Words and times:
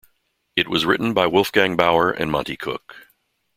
It 0.55 0.67
was 0.67 0.83
written 0.83 1.13
by 1.13 1.27
Wolfgang 1.27 1.75
Baur 1.75 2.09
and 2.09 2.31
Monte 2.31 2.57
Cook. 2.57 3.11